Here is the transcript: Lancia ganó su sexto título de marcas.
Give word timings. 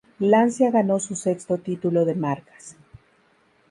Lancia 0.17 0.71
ganó 0.71 0.99
su 0.99 1.13
sexto 1.15 1.59
título 1.59 2.05
de 2.05 2.15
marcas. 2.15 2.75